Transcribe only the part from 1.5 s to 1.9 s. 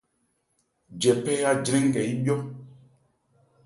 'jrɛn